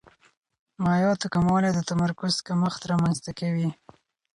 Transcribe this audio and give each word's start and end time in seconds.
مایعاتو 0.83 1.27
کموالی 1.33 1.71
د 1.73 1.79
تمرکز 1.89 2.33
کمښت 2.47 2.81
رامنځته 2.91 3.31
کوي. 3.39 3.69